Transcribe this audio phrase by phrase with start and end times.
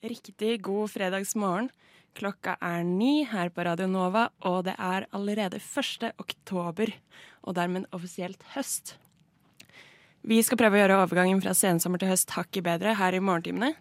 [0.00, 1.66] Riktig god fredagsmorgen.
[2.16, 6.06] Klokka er ni her på Radio Nova, og det er allerede 1.
[6.16, 6.88] oktober,
[7.44, 8.94] og dermed offisielt høst.
[10.24, 13.74] Vi skal prøve å gjøre overgangen fra sensommer til høst hakket bedre her i morgentimene.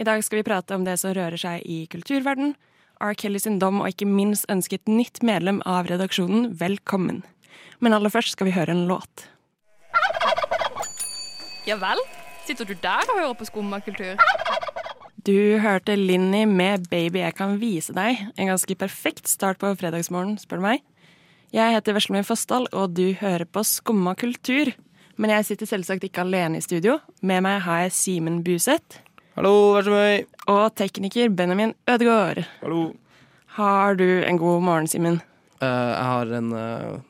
[0.00, 2.56] I dag skal vi prate om det som rører seg i kulturverden,
[2.96, 3.12] R.
[3.12, 7.20] Kelly sin dom og ikke minst ønske et nytt medlem av redaksjonen velkommen.
[7.84, 9.28] Men aller først skal vi høre en låt.
[11.68, 12.00] Ja vel?
[12.48, 14.16] Sitter du der og hører på skummakultur?
[15.26, 18.28] Du hørte Linni med 'Baby, jeg kan vise deg'.
[18.38, 20.82] En ganske perfekt start på fredagsmorgen, spør du meg.
[21.52, 24.70] Jeg heter Veslemøy Fossdal, og du hører på Skumma kultur.
[25.16, 27.00] Men jeg sitter selvsagt ikke alene i studio.
[27.22, 29.00] Med meg har jeg Simen Buseth.
[29.34, 30.26] Hallo, vær så meg.
[30.46, 32.46] Og tekniker Benjamin Ødegaard.
[32.62, 32.92] Hallo.
[33.58, 35.20] Har du en god morgen, Simen?
[35.60, 37.00] Uh, jeg har en uh,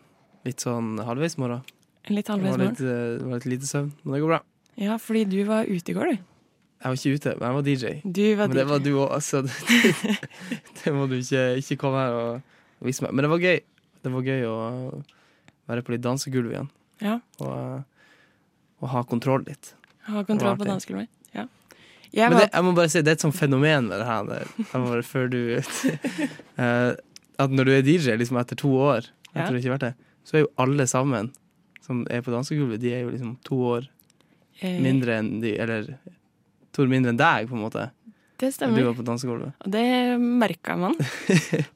[0.47, 1.61] litt sånn halvveis morgen.
[2.09, 2.97] En litt Det var halvveis litt, morgen?
[2.97, 4.41] uh, det var litt lite søvn, men det går bra.
[4.77, 6.33] Ja, fordi du var ute i går, du.
[6.77, 7.93] Jeg var ikke ute, men jeg var DJ.
[8.05, 9.43] Du var Men det var du òg, altså.
[9.43, 10.17] Det,
[10.83, 13.15] det må du ikke, ikke komme her og vise meg.
[13.17, 13.61] Men det var gøy.
[14.05, 14.57] Det var gøy å
[15.67, 16.69] være på litt dansegulv igjen.
[17.03, 17.17] Ja.
[17.41, 19.73] Og, uh, og ha kontroll litt.
[20.07, 21.11] Ha kontroll på dansegulvet.
[21.35, 21.47] Ja.
[22.13, 24.47] Jeg Men det, jeg må bare si, det er et sånt fenomen med det her.
[24.61, 25.41] Jeg må bare, før du
[26.63, 26.93] eh,
[27.43, 29.43] At når du er DJ liksom etter to år, Ja.
[29.43, 31.33] etter du ikke har vært det, så er jo alle sammen
[31.85, 33.89] som er på dansegulvet, de er jo liksom to år
[34.63, 35.91] eh, mindre enn de Eller
[36.77, 37.89] to år mindre enn deg, på en måte.
[38.37, 38.77] Det stemmer.
[38.77, 39.55] du var på dansegulvet.
[39.65, 39.87] Og det
[40.21, 40.97] merka man.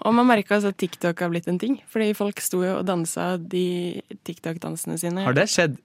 [0.05, 1.79] Og man merka at TikTok har blitt en ting.
[1.89, 5.25] Fordi folk sto jo og dansa de TikTok-dansene sine.
[5.25, 5.79] Har det skjedd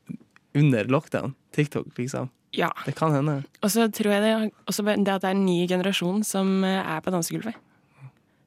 [0.56, 1.32] under lockdown?
[1.56, 2.28] TikTok, liksom?
[2.56, 2.74] Ja.
[2.86, 3.38] Det kan hende.
[3.64, 6.82] Og så tror jeg det også det at det er en ny generasjon som eh,
[6.84, 7.56] er på dansegulvet.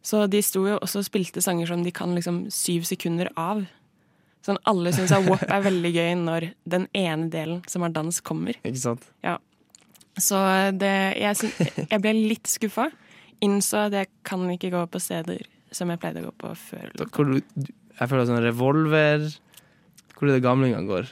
[0.04, 3.64] Så de sto jo også og spilte sanger som de kan liksom syv sekunder av.
[4.44, 8.20] Sånn alle syns at WAP er veldig gøy når den ene delen som har dans,
[8.24, 8.56] kommer.
[8.62, 9.08] Ikke sant?
[10.22, 10.38] Så
[10.80, 11.52] det, jeg,
[11.90, 12.88] jeg ble litt skuffa.
[13.44, 16.90] Innså at jeg kan ikke gå på steder som jeg pleide å gå på før.
[16.96, 17.38] Du,
[17.98, 19.26] jeg føler sånn revolver
[20.16, 21.10] Hvor er det gamlingene går?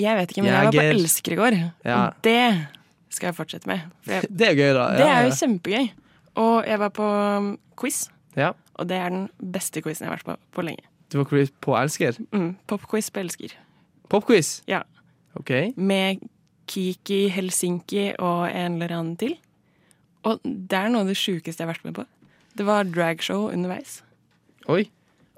[0.00, 0.84] Jeg vet ikke, men jeg var på.
[0.96, 1.56] Elsker går.
[1.86, 1.98] Ja.
[2.08, 2.38] Og det
[3.12, 3.84] skal jeg fortsette med.
[4.08, 4.86] Jeg, Det er gøy, da.
[4.96, 5.88] det Ja, er jo kjempegøy.
[6.42, 7.08] Og jeg var på
[7.38, 8.06] um, quiz,
[8.36, 8.52] Ja.
[8.80, 10.84] og det er den beste quizen jeg har vært på på lenge.
[11.12, 12.16] Du var quiz på Elsker?
[12.32, 13.52] Mm, Popquiz på Elsker.
[14.08, 14.62] Popquiz?
[14.68, 14.80] Ja.
[15.36, 15.72] Okay.
[15.76, 16.20] Med
[16.70, 19.36] Kiki Helsinki og en eller annen til.
[20.28, 22.06] Og det er noe av det sjukeste jeg har vært med på.
[22.58, 24.00] Det var dragshow underveis.
[24.70, 24.84] Oi.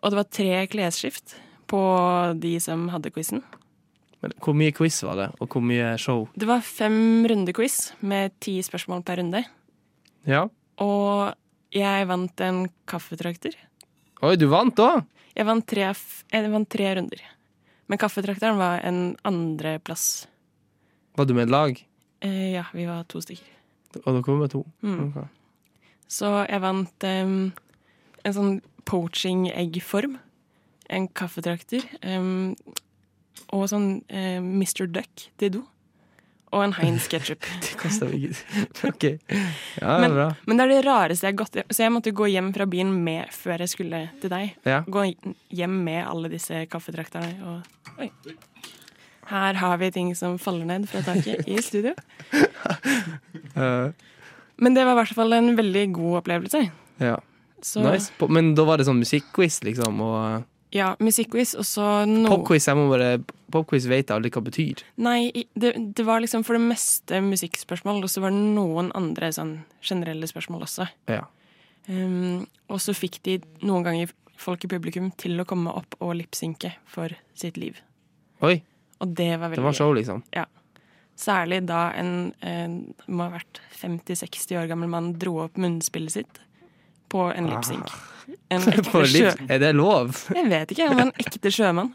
[0.03, 1.37] Og det var tre klesskift
[1.71, 1.81] på
[2.41, 3.41] de som hadde quizen.
[4.25, 6.27] Men hvor mye quiz var det, og hvor mye show?
[6.37, 9.45] Det var fem rundequiz med ti spørsmål per runde.
[10.29, 10.47] Ja.
[10.81, 11.34] Og
[11.75, 13.57] jeg vant en kaffetrakter.
[14.25, 15.05] Oi, du vant da?
[15.34, 15.91] Jeg vant tre,
[16.33, 17.25] jeg vant tre runder.
[17.91, 20.27] Men kaffetrakteren var en andreplass.
[21.17, 21.81] Var du med et lag?
[22.25, 23.51] Eh, ja, vi var to stykker.
[24.05, 24.65] Og dere var med to?
[24.83, 25.03] Mm.
[25.09, 25.29] Okay.
[26.11, 27.37] Så jeg vant um,
[28.25, 28.57] en sånn
[28.89, 30.17] poaching-eggform.
[30.95, 31.87] En kaffetrakter.
[32.03, 32.55] Um,
[33.55, 34.87] og sånn uh, Mr.
[34.91, 35.63] Duck til do.
[36.55, 37.43] Og en Heinz ketchup.
[37.65, 38.35] Det kosta ikke
[38.91, 39.07] OK.
[39.81, 40.29] Ja, Men- bra.
[40.47, 42.93] Men det er det rareste jeg har gått Så jeg måtte gå hjem fra byen
[43.05, 44.55] med før jeg skulle til deg.
[44.67, 44.83] Ja.
[44.87, 45.09] Gå
[45.51, 48.11] hjem med alle disse kaffetrakterne og Oi.
[49.31, 51.95] Her har vi ting som faller ned fra taket i studio.
[53.55, 53.91] Eh,
[54.59, 56.65] Men det var i hvert fall en veldig god opplevelse.
[56.99, 57.21] ja.
[57.65, 58.13] Så Nice.
[58.29, 60.43] Men da var det sånn musikkquiz, liksom, og
[60.75, 62.29] ja, musikkquiz, og så no...
[62.29, 62.67] popquiz.
[62.67, 63.23] Jeg må bare
[63.55, 64.83] Popquiz vet jeg aldri hva det betyr.
[65.07, 69.31] Nei, det, det var liksom for det meste musikkspørsmål, og så var det noen andre
[69.33, 69.55] sånn
[69.87, 70.89] generelle spørsmål også.
[71.07, 71.29] Ja.
[71.87, 76.17] Um, og så fikk de noen ganger folk i publikum til å komme opp og
[76.19, 77.79] lipsynke for sitt liv.
[78.43, 78.59] Oi,
[79.03, 80.22] Og det var veldig det var show, liksom.
[81.19, 82.72] Særlig da en, en
[83.06, 86.41] må ha vært 50-60 år gammel mann dro opp munnspillet sitt
[87.12, 87.91] på en lipsynk.
[87.91, 88.72] En Ah.
[88.72, 89.31] Ekte sjø...
[89.53, 90.15] Er det lov?
[90.34, 91.91] Jeg vet ikke, han var en ekte sjømann.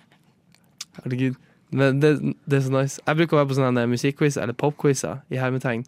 [1.00, 1.40] Herregud.
[1.74, 2.12] Men det,
[2.50, 3.02] det er så nice.
[3.06, 5.84] Jeg bruker å være på sånne musikkquiz eller popquizer i hermetegn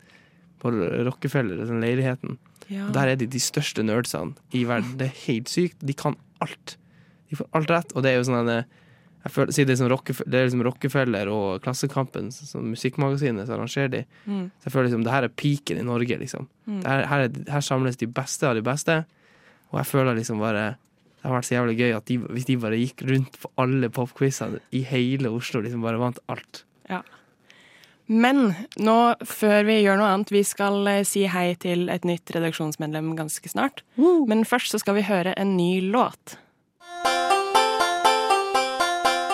[0.62, 0.74] på
[1.08, 2.38] Rockefeller, den leiligheten.
[2.72, 2.88] Ja.
[2.94, 4.94] Der er de de største nerdsene i verden.
[5.00, 5.80] Det er helt sykt.
[5.82, 6.76] De kan alt.
[7.32, 7.96] De får alt rett.
[7.96, 8.52] Og det er jo sånn
[9.22, 9.90] jeg føler, det, er som
[10.32, 14.02] det er liksom Rockefeller og Klassekampen, som musikkmagasinet, så arrangerer de.
[14.26, 14.48] Mm.
[14.58, 16.48] Så jeg føler liksom, det her er peaken i Norge, liksom.
[16.66, 16.80] Mm.
[16.82, 18.98] Det her, her, er, her samles de beste av de beste.
[19.70, 20.74] Og jeg føler liksom bare
[21.22, 23.92] Det har vært så jævlig gøy at de, hvis de bare gikk rundt på alle
[23.94, 26.64] popquizene i hele Oslo, liksom bare vant alt.
[26.90, 27.04] Ja.
[28.10, 28.96] Men nå,
[29.30, 33.54] før vi gjør noe annet, vi skal eh, si hei til et nytt redaksjonsmedlem ganske
[33.54, 33.86] snart.
[34.02, 36.40] Men først så skal vi høre en ny låt.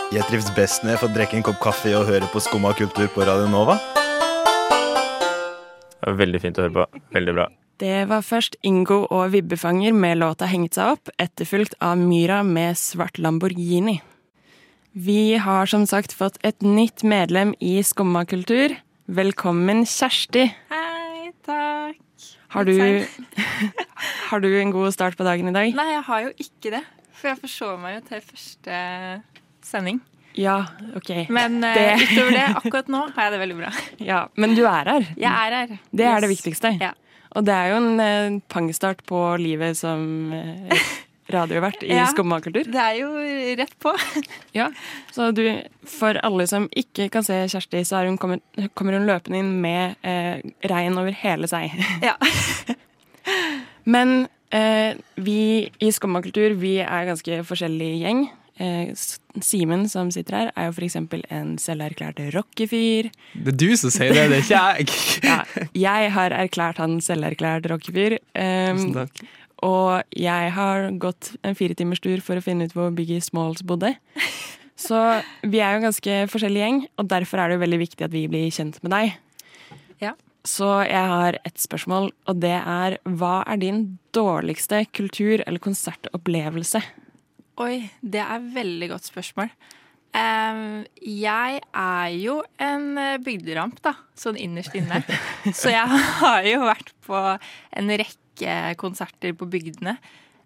[0.08, 3.10] Jeg trives best når jeg får drikke en kopp kaffe og høre på Skumma kultur
[3.12, 3.74] på Radio Nova.
[5.92, 7.02] Det var Veldig fint å høre på.
[7.12, 7.48] Veldig bra.
[7.84, 12.78] Det var først Ingo og Vibbefanger med låta 'Hengt seg opp', etterfulgt av Myra med
[12.80, 14.00] 'Svart Lamborghini'.
[14.96, 18.78] Vi har som sagt fått et nytt medlem i Skumma kultur.
[19.10, 20.54] Velkommen, Kjersti.
[20.72, 22.00] Hei, takk.
[22.56, 23.06] Har du,
[24.30, 25.76] har du en god start på dagen i dag?
[25.76, 26.84] Nei, jeg har jo ikke det.
[27.12, 28.78] For jeg forsov meg jo til første
[29.68, 30.00] sending.
[30.38, 30.60] Ja,
[30.96, 31.10] ok.
[31.34, 33.72] Men Det- utover det, akkurat nå har jeg det veldig bra.
[34.06, 35.08] Ja, men du er her.
[35.18, 35.76] Jeg er her.
[35.92, 36.76] Det er det viktigste.
[36.82, 36.92] Ja.
[37.36, 40.86] Og det er jo en eh, pangstart på livet som eh,
[41.34, 42.06] radiovert i Ja.
[42.14, 42.70] Skummakultur.
[42.72, 43.10] Det er jo
[43.60, 43.92] rett på.
[44.58, 44.70] Ja,
[45.14, 45.44] så du,
[45.86, 48.42] for alle som ikke kan se Kjersti, så hun kommet,
[48.78, 51.74] kommer hun løpende inn med eh, regn over hele seg.
[52.06, 52.16] Ja.
[53.84, 58.28] Men eh, vi i Skummakultur, vi er ganske forskjellig gjeng.
[58.60, 58.94] Eh,
[59.38, 63.12] Simen som sitter her, er jo for eksempel en selverklært rockefyr.
[63.38, 64.88] Det er du som sier det, det er ikke jeg.
[65.30, 65.38] Ja,
[65.78, 68.18] jeg har erklært han selverklært rockefyr.
[68.34, 69.22] Um, Tusen takk.
[69.66, 73.64] Og jeg har gått en fire timers tur for å finne ut hvor Biggie Smalls
[73.66, 73.96] bodde.
[74.78, 74.98] Så
[75.42, 78.14] vi er jo en ganske forskjellig gjeng, og derfor er det jo veldig viktig at
[78.14, 79.16] vi blir kjent med deg.
[80.04, 80.14] Ja.
[80.48, 83.82] Så jeg har et spørsmål, og det er hva er din
[84.16, 86.84] dårligste kultur- eller konsertopplevelse?
[87.58, 89.50] Oi, det er et veldig godt spørsmål.
[90.14, 95.02] Jeg er jo en eh, bygderamp, da, sånn innerst inne.
[95.60, 99.98] Så jeg har jo vært på en rekke konserter på bygdene.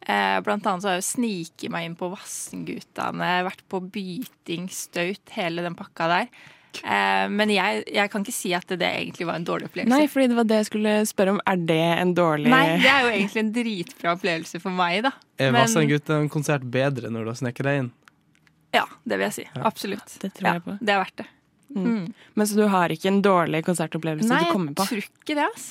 [0.02, 4.66] Eh, blant annet så har jeg jo sniket meg inn på Vassendgutane, vært på byting,
[4.74, 6.32] staut, hele den pakka der.
[6.80, 9.92] Eh, men jeg, jeg kan ikke si at det egentlig var en dårlig opplevelse.
[9.92, 11.42] Nei, fordi det var det jeg skulle spørre om.
[11.52, 15.12] Er det en dårlig Nei, det er jo egentlig en dritbra opplevelse for meg, da.
[15.42, 15.92] Er Men-
[16.22, 17.92] en konsert bedre når du har snekra deg inn?
[18.72, 19.48] Ja, det vil jeg si.
[19.60, 20.18] Absolutt.
[20.22, 20.78] Det tror jeg på.
[20.80, 21.28] Det er verdt det.
[21.76, 22.14] Mm.
[22.36, 24.84] Men så du har ikke en dårlig konsertopplevelse Nei, du kommer på?
[24.84, 25.68] Nei, jeg tror ikke det, ass.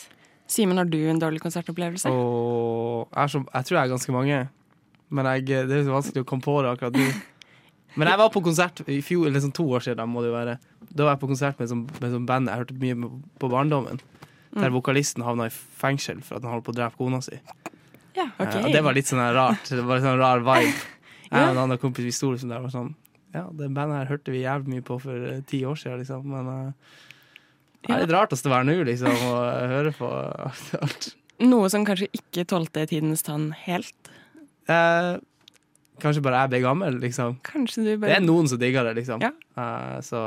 [0.50, 2.10] Simen, har du en dårlig konsertopplevelse?
[2.10, 4.38] Åh, jeg, er så, jeg tror jeg er ganske mange,
[5.10, 7.10] men jeg, det er så vanskelig å komme på det akkurat nå.
[7.98, 10.36] Men jeg var på konsert i fjor, eller sånn to år siden, må det jo
[10.36, 10.58] være.
[10.90, 13.10] Da var jeg på konsert med sånn, med sånn band jeg hørte mye
[13.42, 13.98] på barndommen.
[14.54, 17.36] Der vokalisten havna i fengsel for at han holdt på å drepe kona si.
[18.16, 18.26] Ja.
[18.38, 18.58] okay.
[18.60, 19.68] Eh, og det var litt sånn rart.
[19.70, 20.72] Det var litt sånn rar vibe.
[21.30, 21.44] Jeg Ja.
[21.46, 22.88] og en annen kompis vi sto liksom der var sånn
[23.30, 26.24] Ja, det bandet her hørte vi jævlig mye på for eh, ti år siden, liksom.
[26.26, 26.72] Men eh,
[27.86, 30.08] det er litt rart å stå her nå, liksom, og høre på
[30.82, 31.06] alt.
[31.46, 34.10] Noe som kanskje ikke tålte tidens tann helt?
[34.66, 35.12] Eh,
[36.02, 37.38] kanskje bare jeg ble gammel, liksom.
[37.44, 39.22] Du Det er noen som digger det, liksom.
[39.24, 39.32] Ja.
[39.58, 40.22] Uh, så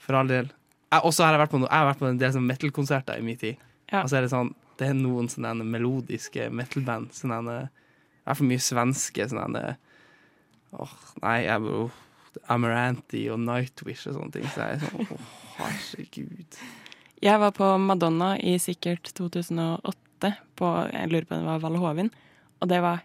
[0.00, 0.50] for all del.
[0.90, 3.20] Jeg, også har jeg vært på, no, jeg har vært på en del sånn metal-konserter
[3.20, 3.60] i min tid.
[3.90, 4.02] Ja.
[4.02, 7.12] Og så er det sånn Det er noen sånne melodiske metal-band.
[7.14, 9.64] Sånne I hvert fall mye svenske sånne
[10.70, 10.92] Åh,
[11.24, 11.96] nei, jeg oh,
[12.54, 14.46] Amaranti og Nightwish og sånne ting.
[14.54, 16.60] Så jeg er sånn Åh, herregud.
[17.20, 21.80] Jeg var på Madonna i sikkert 2008, på, jeg lurer på om det var Valle
[21.82, 22.08] Hovin.
[22.60, 23.00] Og det var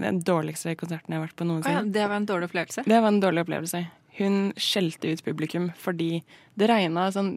[0.00, 1.92] den dårligste konserten jeg har vært på Å ja, noensinne.
[1.92, 2.84] det var en dårlig opplevelse.
[2.88, 3.82] Det var en dårlig opplevelse.
[4.16, 6.22] Hun skjelte ut publikum fordi
[6.56, 7.34] det regna sånn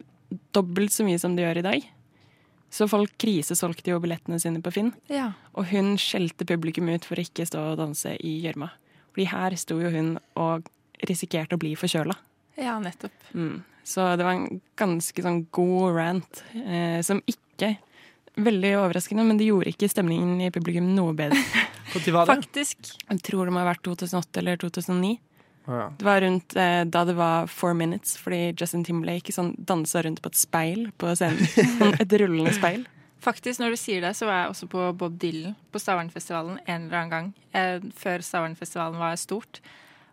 [0.56, 1.88] dobbelt så mye som det gjør i dag.
[2.70, 4.92] Så folk krisesolgte jo billettene sine på Finn.
[5.12, 5.32] Ja.
[5.56, 8.70] Og hun skjelte publikum ut for å ikke stå og danse i gjørma.
[9.16, 10.68] Fordi her sto jo hun og
[11.08, 12.16] risikerte å bli forkjøla.
[12.58, 13.14] ja, nettopp.
[13.34, 13.64] Mm.
[13.88, 17.78] Så det var en ganske sånn god rant, eh, som ikke
[18.38, 21.40] Veldig overraskende, men det gjorde ikke stemningen i publikum noe bedre.
[21.94, 22.36] Når var det?
[22.36, 22.92] Faktisk.
[23.08, 25.16] Jeg tror det må ha vært 2008 eller 2009.
[25.68, 25.88] Å, ja.
[26.00, 30.22] Det var rundt eh, da det var four minutes, fordi Justin Timberlake sånn, dansa rundt
[30.24, 31.50] på et speil på scenen.
[31.80, 32.86] Sånn et rullende speil.
[33.24, 36.86] Faktisk, når du sier det, så var jeg også på Bob Dylan på Stavernfestivalen en
[36.86, 37.34] eller annen gang.
[37.58, 39.60] Eh, før Stavernfestivalen var stort.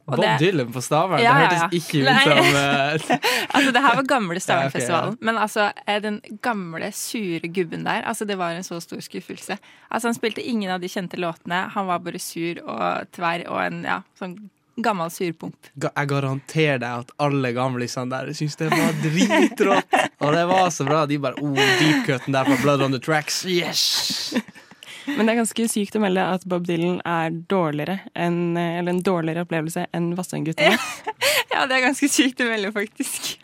[0.06, 1.22] Bob det- Dylan på Stavern?
[1.22, 3.20] Ja, det ja, hørtes ikke ut som eh,
[3.54, 5.14] Altså, det her var gamle Ja, Stavernfestivalen.
[5.14, 9.00] ok, Men altså, eh, den gamle, sure gubben der, altså, det var en så stor
[9.00, 9.56] skuffelse.
[9.90, 11.68] Altså, han spilte ingen av de kjente låtene.
[11.74, 14.36] Han var bare sur og tverr og en ja, sånn
[14.76, 15.68] gammel surpomp.
[15.78, 19.94] Jeg garanterer deg at alle gamlisene der syns det var dritrått.
[20.18, 21.04] Og det var så bra.
[21.06, 23.44] De bare oh, deep cutten der fra Blood on the Tracks.
[23.46, 24.34] Yes!
[25.06, 28.96] Men det er ganske sykt å melde at Bob Dylan er dårligere enn, eh, eller
[28.96, 30.78] en dårligere opplevelse enn Vassendguttene.
[31.54, 33.36] Ja, det er ganske sykt å melde, faktisk.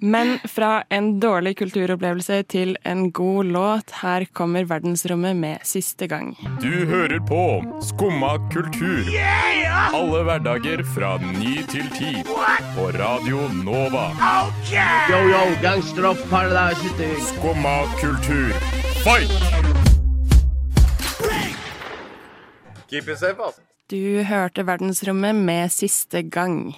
[0.00, 6.32] Men fra en dårlig kulturopplevelse til en god låt, her kommer Verdensrommet med Siste gang.
[6.62, 7.42] Du hører på
[7.84, 9.04] Skumma kultur.
[9.92, 12.14] Alle hverdager fra ny til ti.
[12.76, 14.08] På Radio Nova.
[14.72, 16.24] Yo, yo, gangsteropp.
[17.34, 18.56] Skumma kultur.
[19.04, 19.69] Fight!
[22.90, 26.72] Du hørte Verdensrommet med Siste gang.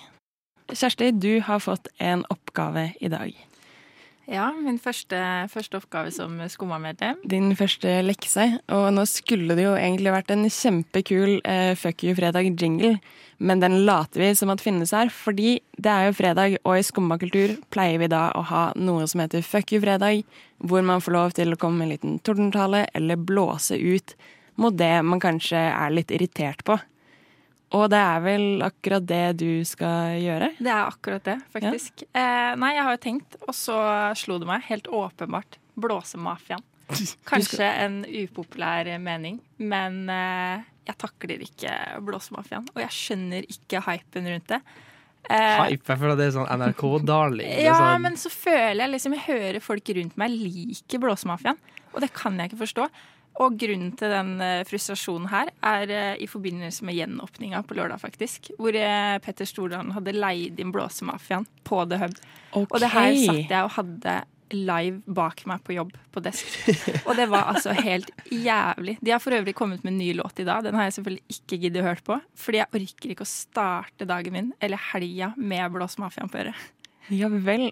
[0.68, 3.32] Kjersti, du har fått en oppgave i dag.
[4.28, 5.16] Ja, min første,
[5.50, 7.22] første oppgave som Skumma-medlem.
[7.28, 8.44] Din første lekse.
[8.76, 12.92] Og nå skulle det jo egentlig vært en kjempekul eh, Fuck you fredag-jingle,
[13.40, 16.84] men den later vi som at finnes her, fordi det er jo fredag, og i
[16.84, 20.22] Skumma kultur pleier vi da å ha noe som heter Fuck you fredag,
[20.60, 24.16] hvor man får lov til å komme med en liten tordentale eller blåse ut
[24.62, 26.78] mot det man kanskje er litt irritert på.
[27.72, 30.50] Og det er vel akkurat det du skal gjøre?
[30.60, 32.04] Det er akkurat det, faktisk.
[32.12, 33.78] Eh, nei, jeg har jo tenkt, og så
[34.18, 35.56] slo det meg helt åpenbart.
[35.80, 36.64] Blåsemafiaen.
[37.30, 41.72] Kanskje en upopulær mening, men eh, jeg takler ikke
[42.04, 42.68] blåsemafiaen.
[42.74, 44.60] Og jeg skjønner ikke hypen rundt det.
[45.30, 45.86] Eh, Hype.
[45.86, 47.56] Jeg føler det er sånn NRK-darling.
[47.62, 51.60] Ja, sånn, men så føler jeg liksom Jeg hører folk rundt meg liker blåsemafiaen,
[51.92, 52.88] og det kan jeg ikke forstå.
[53.40, 58.02] Og grunnen til den eh, frustrasjonen her er eh, i forbindelse med gjenåpninga på lørdag,
[58.02, 58.50] faktisk.
[58.58, 62.20] Hvor eh, Petter Stordalen hadde leid inn blåsemafiaen på The Hub.
[62.66, 64.20] Og det her satt jeg og hadde
[64.52, 66.44] live bak meg på jobb på desk.
[67.06, 68.98] Og det var altså helt jævlig.
[69.00, 70.60] De har for øvrig kommet med en ny låt i dag.
[70.66, 72.18] Den har jeg selvfølgelig ikke giddet å høre på.
[72.36, 76.68] Fordi jeg orker ikke å starte dagen min eller helga med blåsemafiaen på øret.
[77.08, 77.70] Ja vel.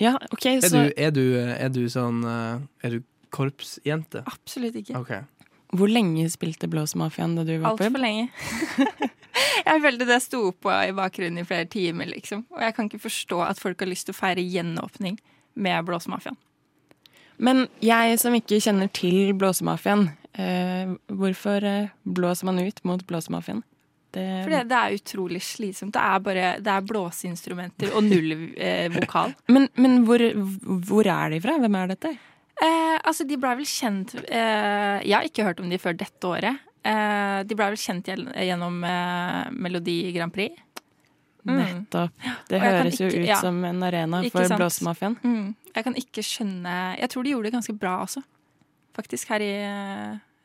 [0.00, 3.00] Ja, OK, er, du, er, du, er du sånn Er du
[3.34, 4.24] korpsjente?
[4.28, 4.98] Absolutt ikke.
[5.00, 5.22] Okay.
[5.76, 7.96] Hvor lenge spilte Blåsmafiaen da du var på jobb?
[7.96, 8.28] Altfor lenge.
[9.68, 12.44] jeg følte det sto på i bakgrunnen i flere timer, liksom.
[12.56, 15.20] Og jeg kan ikke forstå at folk har lyst til å feire gjenåpning
[15.54, 16.38] med Blåsmafiaen.
[17.40, 23.62] Men jeg som ikke kjenner til Blåsemafiaen, eh, hvorfor eh, blåser man ut mot Blåsemafiaen?
[24.10, 25.94] Det, For det, det er utrolig slitsomt.
[25.94, 29.36] Det er bare det er blåseinstrumenter og null eh, vokal.
[29.54, 30.24] men men hvor,
[30.88, 31.54] hvor er de fra?
[31.62, 32.10] Hvem er dette?
[32.60, 36.28] Eh, altså, de blei vel kjent eh, Jeg har ikke hørt om de før dette
[36.28, 36.66] året.
[36.84, 40.58] Eh, de blei vel kjent gjennom eh, Melodi Grand Prix.
[41.40, 41.56] Mm.
[41.56, 42.26] Nettopp.
[42.50, 43.38] Det høres jo ut ja.
[43.40, 44.56] som en arena Ikke for?
[44.60, 45.16] Blåsemafiaen.
[45.24, 45.46] Mm.
[45.72, 48.20] Jeg kan ikke skjønne Jeg tror de gjorde det ganske bra også,
[48.98, 49.54] faktisk, her i,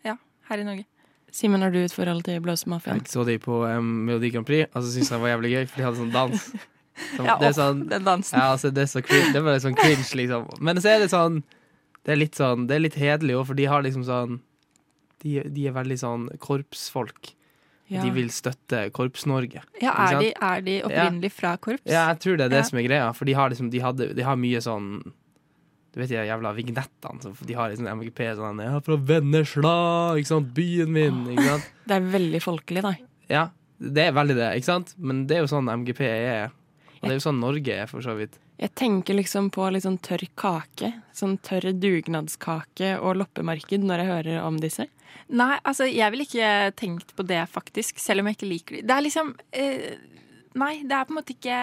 [0.08, 0.16] ja,
[0.48, 0.86] her i Norge.
[1.36, 3.02] Simen, har du et forhold til Blåsemafiaen?
[3.04, 5.52] Jeg så de på um, Melodi Grand Prix, og så syntes jeg det var jævlig
[5.52, 6.48] gøy, for de hadde sånn dans.
[6.96, 8.40] Som, Ja, det er åh, sånn den dansen.
[8.40, 9.34] Ja, altså, det er så cringe.
[9.36, 10.46] Det var litt sånn cringe, liksom.
[10.64, 11.42] Men så er det sånn
[12.06, 14.40] Det er litt sånn Det er litt hederlig òg, for de har liksom sånn
[15.24, 17.32] de, de er veldig sånn korpsfolk.
[17.90, 18.02] Ja.
[18.04, 19.62] De vil støtte Korps-Norge.
[19.82, 21.86] Ja, er de, er de opprinnelig fra korps?
[21.86, 22.66] Ja, jeg tror det er det Ja.
[22.70, 24.88] som er greia, for de har liksom De, hadde, de har mye sånn
[25.94, 27.22] Du vet de jævla vignettene.
[27.24, 29.76] Så de har liksom MGP sånn Jeg er fra Vennesla,
[30.20, 30.50] ikke sant.
[30.58, 31.70] Byen min, ikke sant.
[31.88, 32.94] Det er veldig folkelig, da.
[33.30, 33.44] Ja,
[33.80, 34.94] det er veldig det, ikke sant?
[34.98, 36.52] Men det er jo sånn MGP er.
[37.02, 38.38] Og det er jo sånn Norge er, for så vidt.
[38.60, 40.94] Jeg tenker liksom på litt sånn tørr kake.
[41.16, 44.88] Sånn tørr dugnadskake og loppemarked når jeg hører om disse.
[45.36, 48.84] Nei, altså, jeg ville ikke tenkt på det, faktisk, selv om jeg ikke liker det.
[48.88, 49.96] Det er liksom eh,
[50.56, 51.56] Nei, det er på en måte ikke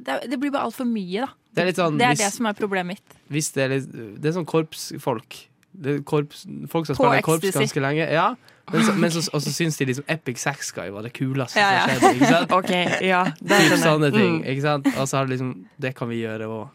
[0.00, 1.28] Det, er- det blir bare altfor mye, da.
[1.52, 3.16] Det er litt sånn Det er hvis- det som er problemet mitt.
[3.28, 5.36] Hvis det er litt Det er sånn korpsfolk.
[5.78, 8.08] Det er korps, folk som spiller korps ganske lenge.
[8.10, 8.34] Ja,
[8.72, 11.84] men så, men så, syns de liksom Epic Sex Guy var det kuleste Ja, ja.
[11.86, 12.14] som skjedde.
[12.16, 12.52] Ikke sant?
[12.58, 12.72] OK,
[13.06, 13.22] ja.
[13.40, 14.34] Det Typ sånne ting.
[14.40, 14.48] Mm.
[14.52, 14.90] Ikke sant?
[14.96, 16.66] Og så har det liksom Det kan vi gjøre òg.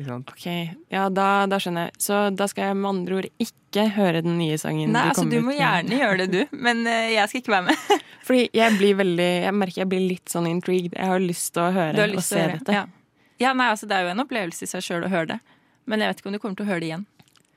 [0.00, 0.46] Ok,
[0.88, 1.98] ja, da, da skjønner jeg.
[2.00, 4.94] Så da skal jeg med andre ord ikke høre den nye sangen.
[4.94, 5.58] Nei, du altså, Du ut må med.
[5.60, 7.84] gjerne gjøre det, du, men uh, jeg skal ikke være med.
[8.30, 10.96] Fordi jeg blir veldig Jeg merker jeg blir litt sånn intrigued.
[10.96, 12.58] Jeg har lyst til å høre og se høre.
[12.58, 12.78] dette.
[12.80, 12.84] Ja.
[13.42, 15.40] ja, nei, altså, Det er jo en opplevelse i seg sjøl å høre det.
[15.90, 17.06] Men jeg vet ikke om du kommer til å høre det igjen.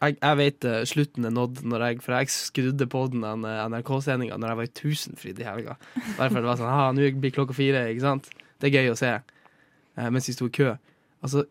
[0.03, 3.63] Jeg, jeg vet eh, slutten er nådd, når jeg, for jeg skrudde på den eh,
[3.71, 5.75] NRK-sendinga når jeg var i Tusenfryd i helga.
[6.17, 8.31] Bare for det var sånn ah, Nå blir klokka fire, ikke sant?
[8.59, 9.11] Det er gøy å se.
[9.95, 10.73] Eh, mens vi sto i kø.
[11.23, 11.45] Altså,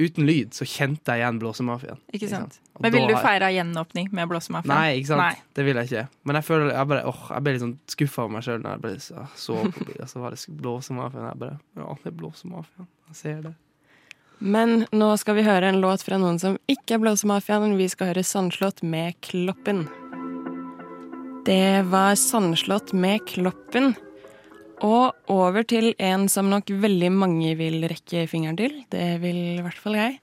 [0.00, 1.98] uten lyd så kjente jeg igjen Blåsemafiaen.
[2.16, 2.60] Ikke sant?
[2.76, 4.70] Og Men vil du feire gjenåpning med blåsemafiaen?
[4.72, 5.24] Nei, ikke sant?
[5.24, 5.48] Nei.
[5.56, 6.04] Det vil jeg ikke.
[6.28, 8.76] Men jeg føler jeg bare, åh, jeg ble litt sånn skuffa over meg sjøl når
[8.76, 11.26] jeg ble så, så på bil, og så var det Blåsemafiaen.
[11.32, 12.88] Jeg bare Ja, det er Blåsemafiaen.
[13.10, 13.54] Jeg ser det.
[14.40, 17.76] Men nå skal vi høre en låt fra noen som ikke er Blåsemafiaen.
[17.76, 19.84] Vi skal høre Sandslott med Kloppen.
[21.44, 23.92] Det var Sandslott med Kloppen.
[24.80, 28.80] Og over til en som nok veldig mange vil rekke fingeren til.
[28.88, 30.16] Det vil i hvert fall jeg.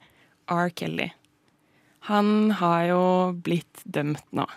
[0.49, 0.73] R.
[0.73, 1.11] Kelly.
[2.09, 3.03] Han har jo
[3.45, 4.49] blitt dømt nå.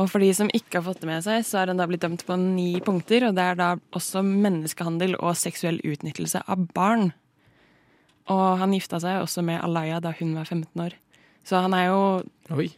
[0.00, 2.02] Og for de som ikke har fått det med seg, så er han da blitt
[2.02, 3.28] dømt på ni punkter.
[3.28, 7.12] Og det er da også menneskehandel og seksuell utnyttelse av barn.
[8.30, 10.94] Og han gifta seg også med Alaya da hun var 15 år.
[11.44, 12.02] Så han er jo
[12.54, 12.68] Oi.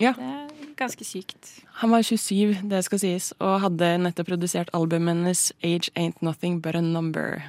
[0.00, 1.50] Ja, Det er ganske sykt.
[1.78, 6.60] han var 27, det skal sies, og hadde nettopp produsert albumet hennes Age Ain't Nothing
[6.60, 7.42] But A Number.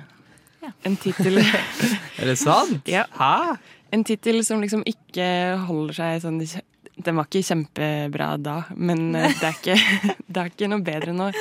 [0.61, 0.69] Ja.
[0.85, 1.39] En tittel
[2.19, 2.85] Er det sant?
[2.87, 3.05] Ja.
[3.17, 3.57] Hæ?
[3.91, 6.37] En tittel som liksom ikke holder seg sånn
[7.03, 9.75] Den var ikke kjempebra da, men eh, det er ikke,
[10.29, 11.31] det er ikke noe bedre nå.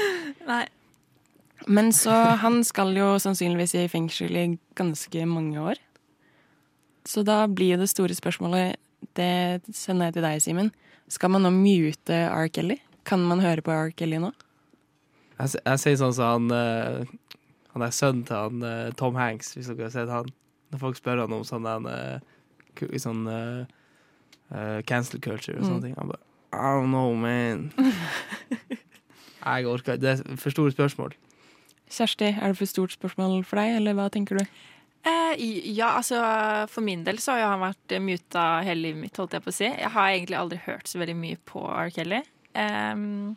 [0.48, 0.64] Nei.
[1.68, 2.10] Men så
[2.42, 5.80] Han skal jo sannsynligvis i fengsel i ganske mange år.
[7.06, 8.76] Så da blir jo det store spørsmålet,
[9.18, 10.70] det sender jeg til deg, Simen.
[11.10, 12.46] Skal man nå mute R.
[12.48, 12.76] Kelly?
[13.04, 13.90] Kan man høre på R.
[13.90, 14.30] Kelly nå?
[15.38, 17.04] Jeg, s- jeg sier sånn som han eh,
[17.74, 20.30] Han er sønnen til han eh, Tom Hanks, hvis dere har sett han.
[20.70, 25.86] Når folk spør han om sånn den eh, sånn eh, cancel culture og sånne Mm.
[25.88, 25.94] ting.
[25.98, 27.72] Han bare I don't know, man.
[29.44, 31.14] jeg orker Det er for store spørsmål.
[31.92, 34.60] Kjersti, er det for stort spørsmål for deg, eller hva tenker du?
[35.02, 35.32] Eh,
[35.74, 36.20] ja, altså
[36.70, 39.50] For min del så har jo han vært muta hele livet mitt, holdt jeg på
[39.50, 39.66] å si.
[39.66, 41.90] Jeg har egentlig aldri hørt så veldig mye på R.
[41.94, 42.22] Kelly.
[42.58, 43.34] Ehm,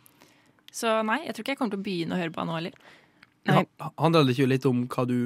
[0.75, 2.59] så nei, jeg tror ikke jeg kommer til å begynne å høre på han nå
[2.59, 2.77] heller.
[4.01, 5.17] Handler det ikke litt om hva du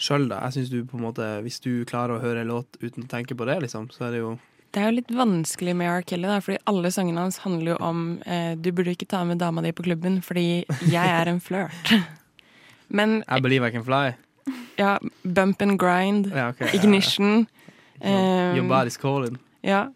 [0.00, 0.42] sjøl, da?
[0.46, 3.10] Jeg synes du på en måte Hvis du klarer å høre en låt uten å
[3.10, 4.34] tenke på det, liksom, så er det jo
[4.72, 6.04] Det er jo litt vanskelig med R.
[6.08, 9.42] Kelly, da, fordi alle sangene hans handler jo om eh, Du burde ikke ta med
[9.42, 11.92] dama di på klubben fordi jeg er en flørt.
[12.88, 14.14] Men I believe I can fly.
[14.76, 17.46] ja, bump and grind, Ja, okay, ignition
[18.02, 19.38] Your um, body's calling.
[19.60, 19.92] Ja.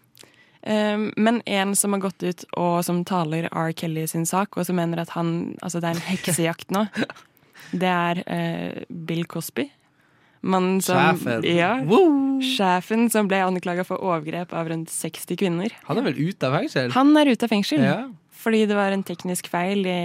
[0.63, 3.73] Um, men en som har gått ut og som taler R.
[3.73, 6.87] Kelly sin sak, og som mener at han Altså, det er en heksejakt nå,
[7.83, 9.69] det er uh, Bill Cosby.
[10.47, 11.45] Mannen som Sjefen.
[11.51, 11.73] Ja.
[11.89, 12.39] Woo!
[12.45, 15.73] Sjefen som ble anklaga for overgrep av rundt 60 kvinner.
[15.89, 16.93] Han er vel ute av fengsel?
[16.97, 17.97] Han er ute av fengsel Ja.
[18.37, 19.99] fordi det var en teknisk feil i,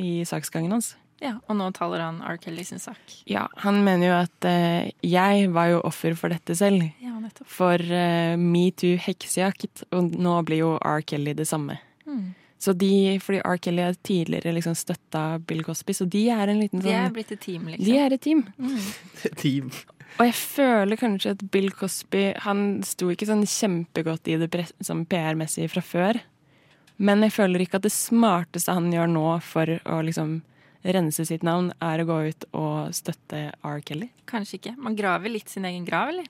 [0.00, 0.94] i saksgangen hans.
[1.20, 2.38] Ja, Og nå taler han R.
[2.40, 2.96] Kelly sin sak.
[3.28, 6.86] Ja, Han mener jo at eh, jeg var jo offer for dette selv.
[7.04, 7.44] Ja, nettopp.
[7.46, 11.02] For uh, metoo heksejakt, og nå blir jo R.
[11.04, 11.76] Kelly det samme.
[12.08, 12.30] Mm.
[12.60, 13.56] Så de, fordi R.
[13.56, 17.14] Kelly har tidligere liksom støtta Bill Cosby, så de er en liten sånn De er
[17.14, 17.86] blitt et team, liksom.
[17.86, 18.42] De er et team.
[19.40, 19.70] Team.
[20.18, 24.50] Og jeg føler kanskje at Bill Cosby Han sto ikke sånn kjempegodt i det
[24.84, 26.20] sånn PR-messig fra før.
[27.00, 30.40] Men jeg føler ikke at det smarteste han gjør nå for å liksom
[30.84, 33.80] rense sitt navn, er å gå ut og støtte R.
[33.84, 34.10] Kelly.
[34.28, 34.74] Kanskje ikke.
[34.80, 36.28] Man graver litt sin egen grav, eller?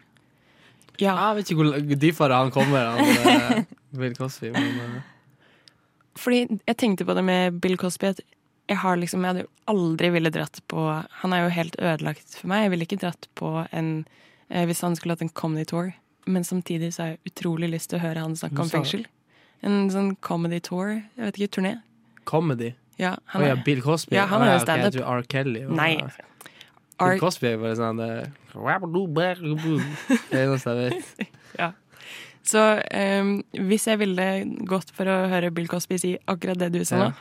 [1.01, 3.01] Ja, Jeg vet ikke hvor dypere han kommer, han
[3.59, 3.65] eh,
[3.97, 4.51] Bill Cosby.
[4.55, 5.01] Men, eh,
[6.21, 8.21] fordi jeg tenkte på det med Bill Cosby at
[8.71, 10.83] jeg har liksom, jeg hadde jo aldri ville dratt på
[11.23, 12.66] Han er jo helt ødelagt for meg.
[12.66, 13.88] Jeg ville ikke dratt på en
[14.49, 15.90] eh, Hvis han skulle hatt en comedy tour.
[16.31, 19.07] Men samtidig så har jeg utrolig lyst til å høre han snakke om fengsel.
[19.66, 21.01] En sånn comedy tour.
[21.16, 21.75] Jeg vet ikke, turné.
[22.25, 22.75] comedy.
[23.01, 24.14] Ja, han ja, er Bill Cosby.
[24.14, 24.94] Ja, han er jo ok, stand-up.
[24.94, 25.23] Jeg R.
[25.33, 25.64] Kelly.
[25.64, 25.94] var- Nei.
[27.01, 27.97] Bill Cosby er bare sånn
[30.31, 31.31] Det er eneste jeg vet.
[32.46, 32.62] så
[33.20, 34.26] um, hvis jeg ville
[34.68, 37.14] gått for å høre Bill Cosby si akkurat det du sa nå, Ja.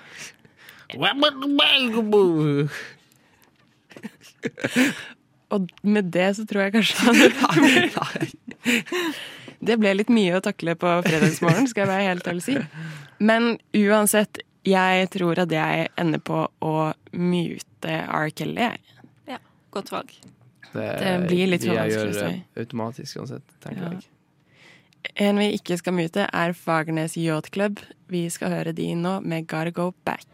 [5.54, 6.96] og med det så tror jeg kanskje
[9.60, 12.54] Det ble litt mye å takle på fredagsmorgen, skal jeg være helt ærlig si.
[13.20, 16.74] Men uansett, jeg tror at jeg ender på å
[17.12, 18.30] mute R.
[18.32, 18.70] Kelly.
[18.70, 18.80] jeg.
[19.76, 20.14] Godt valg.
[20.72, 22.40] Det blir litt for vanskelig å gjør si.
[22.64, 23.92] automatisk uansett, tenker Ja.
[23.98, 24.08] jeg.
[25.16, 27.80] En vi ikke skal mute, er Fagernes Yacht Club.
[28.10, 30.26] Vi skal høre de nå med Gotta Go Back.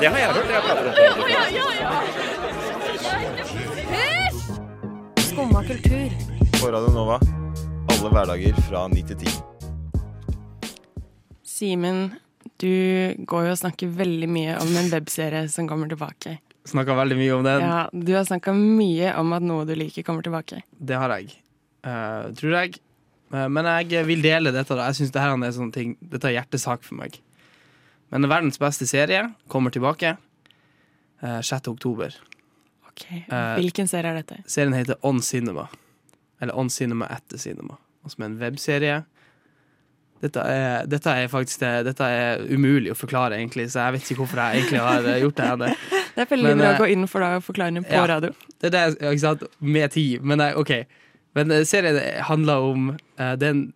[0.00, 0.50] Det har jeg hørt.
[0.50, 0.94] Jeg prater om
[5.24, 6.08] Skumma kultur.
[6.60, 7.18] På Radio Nova.
[7.94, 9.32] Alle hverdager fra 9 til 10.
[11.54, 12.12] Simen,
[12.60, 16.38] du går jo og snakker veldig mye om en webserie som kommer tilbake.
[16.66, 17.60] Snakka veldig mye om den.
[17.62, 20.62] Ja, Du har snakka mye om at noe du liker, kommer tilbake.
[20.78, 21.36] Det har jeg.
[21.84, 22.80] Uh, tror jeg.
[23.34, 24.76] Eh, men jeg vil dele dette.
[24.76, 27.18] da Jeg synes Dette er sånne ting Dette er hjertesak for meg.
[28.12, 31.68] Men verdens beste serie kommer tilbake eh, 6.
[31.72, 32.14] oktober.
[32.88, 34.42] Ok, Eh, Hvilken serie er dette?
[34.46, 35.66] Serien heter On Cinema.
[36.40, 37.76] Eller On Cinema etter Cinema.
[38.06, 39.02] Som er en webserie.
[40.22, 44.10] Dette er, dette er faktisk det, Dette er umulig å forklare, egentlig, så jeg vet
[44.10, 45.48] ikke hvorfor jeg egentlig har eh, gjort det.
[45.50, 45.56] her.
[46.14, 47.98] Det er veldig men, bra eh, å gå inn for deg å forklare det på
[47.98, 48.04] ja.
[48.08, 48.30] radio.
[48.62, 49.44] Det er det, ikke sant?
[49.60, 50.24] Med tid.
[50.24, 50.72] Men eh, OK.
[51.34, 53.66] Men eh, serien handler om uh, den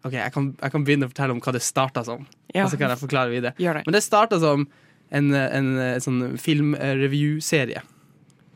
[0.00, 2.22] OK, jeg kan, jeg kan begynne å fortelle om hva det starta som.
[2.54, 3.52] Ja, Og så kan jeg forklare videre.
[3.76, 3.82] det.
[3.84, 4.64] Men det starta som
[5.12, 7.82] en, en, en sånn filmreview-serie.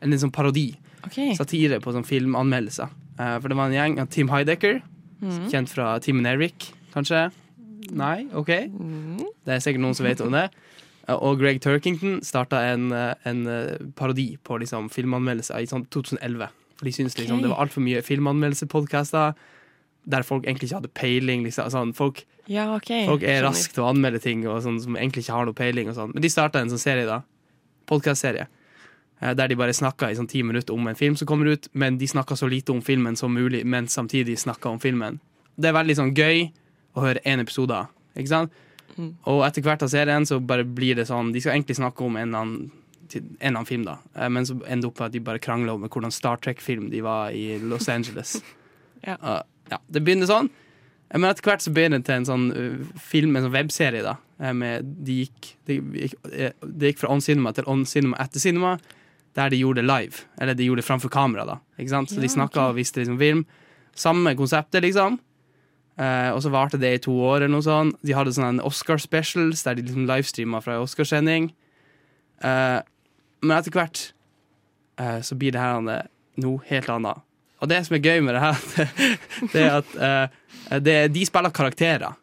[0.01, 0.71] En litt sånn parodi.
[1.05, 1.35] Okay.
[1.37, 2.89] Satire på sånn filmanmeldelser.
[3.19, 4.81] Uh, for det var en gjeng av Tim Heidecker,
[5.21, 5.43] mm.
[5.53, 7.27] kjent fra and Eric, kanskje?
[7.93, 8.25] Nei?
[8.33, 8.49] OK.
[8.71, 9.21] Mhm.
[9.45, 10.49] Det er sikkert noen som vet om det.
[11.07, 15.85] Eh, Og Greg Turkington starta en, eh, en eh, parodi på liksom, filmanmeldelser i sånn
[15.89, 16.49] 2011.
[16.85, 17.41] For de syntes liksom, Ok.
[17.41, 19.33] det var altfor mye filmanmeldelsepodkaster
[20.07, 21.43] der folk egentlig ikke hadde peiling.
[21.43, 21.69] Liksom.
[21.73, 23.07] Sånn, folk, Ja, okay.
[23.07, 25.89] folk er raske til å anmelde ting og sånn, som egentlig ikke har noe peiling.
[25.97, 26.13] Sånn.
[26.13, 27.23] Men de starta en sånn serie, da.
[27.87, 28.47] Podkastserie.
[29.21, 31.67] eh, Der de bare snakka i sånn ti minutter om en film som kommer ut,
[31.73, 35.19] men de snakka så lite om filmen som mulig, men samtidig snakka om filmen.
[35.57, 36.51] Det er veldig sånn gøy
[36.95, 37.87] å høre én episode av.
[38.15, 38.51] Ikke sant?
[38.97, 39.15] Mm.
[39.25, 42.15] Og etter hvert av serien så bare blir det sånn De skal egentlig snakke om
[42.17, 42.71] en annen
[43.11, 43.97] til en eller annen film, da.
[44.15, 46.89] Eh, Men så endte det opp med at de bare krangla om hvordan Star Trek-film
[46.89, 48.37] de var i Los Angeles.
[49.05, 49.19] Ja.
[49.21, 50.47] Uh, ja, Det begynner sånn.
[51.11, 52.45] Eh, Men etter hvert så begynner det til en sånn
[52.97, 54.15] film, en sånn webserie, da.
[54.51, 58.79] Med, de, gikk, de, gikk, de gikk fra on cinema til on cinema etter cinema,
[59.37, 60.25] der de gjorde det live.
[60.41, 61.59] Eller de gjorde det framfor kamera, da.
[61.77, 62.09] Ikke sant?
[62.09, 63.45] Så de snakka og viste liksom film.
[63.95, 65.19] Samme konseptet, liksom.
[65.95, 67.95] Eh, og så varte det i to år, eller noe sånt.
[68.03, 71.51] De hadde sånn en Oscar specials der de liksom livestreama fra en Oscarsending.
[72.43, 72.79] Eh,
[73.45, 74.01] men etter hvert
[75.01, 76.11] uh, så blir det her eh,
[76.43, 77.23] noe helt annet.
[77.63, 78.61] Og det som er gøy med det her,
[79.53, 82.17] det er at uh, det, de spiller karakterer,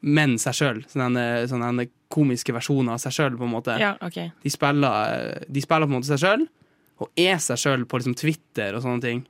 [0.00, 0.82] men seg sjøl.
[0.90, 3.76] Sånne, sånne komiske versjoner av seg sjøl, på en måte.
[3.80, 4.30] Ja, okay.
[4.44, 6.46] De spiller, de spiller på en måte seg sjøl,
[7.02, 9.24] og er seg sjøl på liksom Twitter og sånne ting.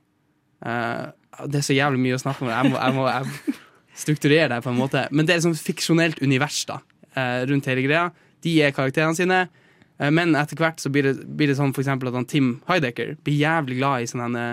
[0.65, 1.09] Uh,
[1.47, 2.51] det er så jævlig mye å snakke om.
[2.53, 3.57] Jeg må, jeg må jeg
[3.99, 5.05] strukturere det på en måte.
[5.11, 6.79] Men det er sånt fiksjonelt univers da,
[7.17, 8.09] uh, rundt hele greia.
[8.43, 9.43] De er karakterene sine.
[9.99, 13.15] Eh, Men etter hvert så blir det, blir det sånn for at han Tim Heidecker
[13.23, 14.45] blir jævlig glad i sånne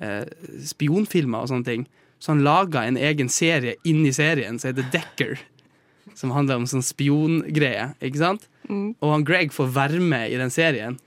[0.00, 0.24] eh,
[0.70, 1.86] spionfilmer og sånne ting.
[2.18, 5.38] Så han laga en egen serie inni serien som heter Decker.
[6.18, 8.48] Som handler om sånn spiongreie, ikke sant?
[9.00, 10.98] Og han Greg får være med i den serien,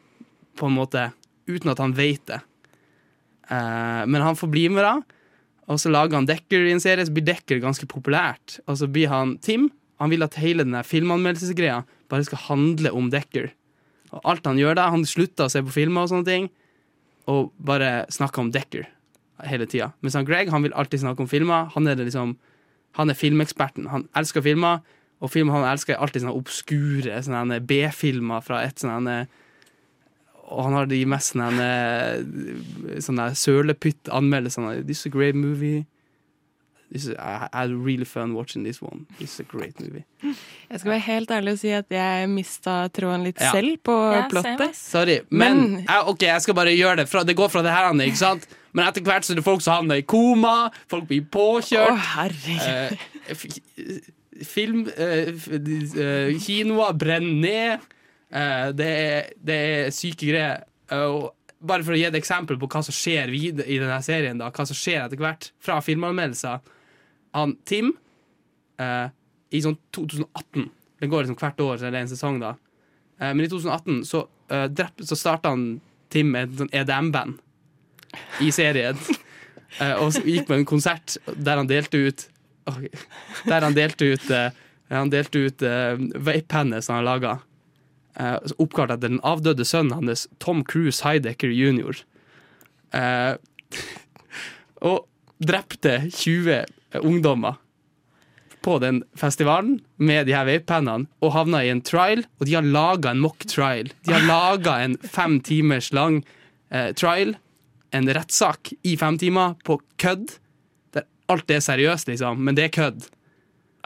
[0.58, 1.10] på en måte,
[1.50, 2.40] uten at han vet det.
[3.52, 5.20] Eh, men han får bli med, da.
[5.72, 8.60] Og så lager han Decker i en serie, så blir Decker ganske populært.
[8.68, 9.70] Og så blir han Tim.
[10.02, 13.52] Han vil at hele den filmanmeldelsesgreia bare skal handle om Decker.
[14.12, 16.50] Og alt han gjør da, han slutter å se på filmer og sånne ting,
[17.32, 18.90] og bare snakker om Decker
[19.48, 19.92] hele tida.
[20.04, 21.70] Mens han Greg han vil alltid snakke om filmer.
[21.74, 22.36] Han er, liksom,
[23.00, 23.88] han er filmeksperten.
[23.90, 24.84] Han elsker filmer,
[25.22, 29.24] og filmer han elsker, er alltid sånne obskure sånne B-filmer fra et sånne
[30.52, 31.68] og han har de mest sånne,
[33.00, 34.82] sånne sølepytt-anmeldelsene.
[34.84, 35.86] This is a great movie.
[36.92, 39.06] This is, I, I had really fun watching this one.
[39.20, 40.04] It's a great movie.
[40.70, 43.52] Jeg skal være helt ærlig og si at jeg mista tråden litt Ja.
[43.56, 44.76] selv på Ja, plottet.
[44.76, 47.08] Sorry, men, Men- jeg, OK, jeg skal bare gjøre det.
[47.10, 48.48] Fra, det går fra det her, Anne, ikke sant?
[48.74, 51.98] Men etter hvert så er det folk som havner i koma, folk blir Å, påkjørt.
[52.16, 52.98] herregud.
[53.28, 57.80] eh, film eh, eh, Kinoer brenner ned.
[58.32, 60.64] Eh, det, er, det er syke greier.
[60.92, 64.00] Eh, og bare for å gi et eksempel på hva som skjer videre i denne
[64.04, 66.60] serien, da, hva som skjer etter hvert fra filmanmeldelser.
[67.38, 67.94] Han Tim
[68.82, 69.08] eh,
[69.52, 70.68] i sånn 2018
[71.02, 72.56] Det går liksom hvert år, så er det en sesong, da.
[73.20, 74.68] Eh, men i 2018 så, uh,
[75.02, 75.80] så starta han
[76.12, 77.40] Tim med et sånn EDM-band
[78.46, 79.00] i serien.
[79.80, 82.26] Eh, og gikk på en konsert der han delte ut
[82.68, 82.90] okay,
[83.48, 84.50] Der han delte ut uh,
[84.92, 87.38] Han delte ut uh, vape-penner som han laga.
[88.20, 92.02] Uh, oppkalt etter den avdøde sønnen hans, Tom Cruise Heidecker jr.
[92.92, 93.40] Eh,
[94.92, 95.06] og
[95.40, 97.56] drepte 20 ungdommer
[98.62, 102.68] på den festivalen med de her vape-pennene og havna i en trial, og de har
[102.68, 103.90] laga en mock trial.
[104.06, 106.20] De har laga en fem timers lang
[106.70, 107.34] eh, trial,
[107.92, 110.38] en rettssak i fem timer, på kødd.
[110.94, 113.10] Der alt er seriøst, liksom, men det er kødd.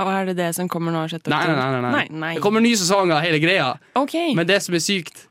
[0.03, 1.05] Og er det det som kommer nå?
[1.07, 1.29] 6.
[1.31, 2.33] Nei, nei, nei, nei, nei.
[2.35, 3.77] Det kommer ny sesong av hele greia.
[3.95, 4.17] OK.
[4.35, 5.29] Men det som er sykt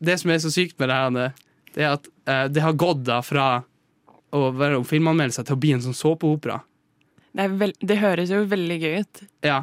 [0.00, 1.34] Det som er så sykt med det her,
[1.76, 3.60] det er at eh, det har gått da fra
[4.34, 6.56] å være om filmanmeldelser til å bli en sånn såpeopera.
[7.30, 9.22] Det, er vel, det høres jo veldig gøy ut.
[9.46, 9.60] Ja.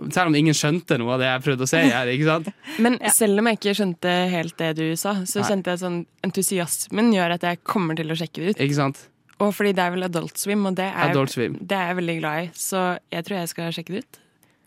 [0.00, 2.08] Selv om ingen skjønte noe av det jeg prøvde å si her.
[2.08, 2.50] ikke sant?
[2.84, 5.48] Men selv om jeg ikke skjønte helt det du sa, så Nei.
[5.50, 8.62] kjente jeg sånn entusiasmen gjør at jeg kommer til å sjekke det ut.
[8.64, 9.02] Ikke sant?
[9.40, 11.56] Og fordi det er vel Adult Swim, og det er, Adult Swim.
[11.60, 12.48] det er jeg veldig glad i.
[12.60, 12.80] Så
[13.12, 14.18] jeg tror jeg skal sjekke det ut.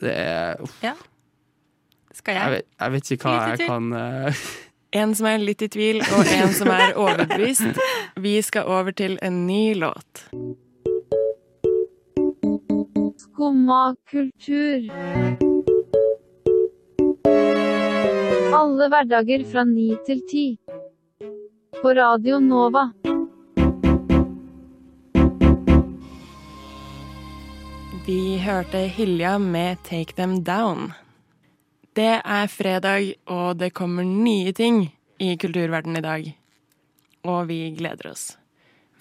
[0.04, 0.78] Det er, uff,
[2.14, 2.52] Skal jeg, jeg?
[2.58, 4.46] vet, jeg vet ikke hva jeg kan uh...
[5.02, 7.80] En som er litt i tvil, og en som er overbevist.
[8.22, 10.28] Vi skal over til en ny låt.
[13.44, 14.86] Skumma kultur.
[18.56, 20.44] Alle hverdager fra ni til ti.
[21.82, 22.86] På Radio Nova.
[28.06, 30.94] Vi hørte Hilja med 'Take Them Down'.
[31.96, 36.38] Det er fredag, og det kommer nye ting i kulturverdenen i dag.
[37.24, 38.43] Og vi gleder oss.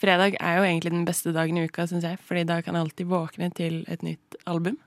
[0.02, 2.88] Fredag er jo egentlig den beste dagen i uka, syns jeg, fordi da kan jeg
[2.88, 4.80] alltid våkne til et nytt album.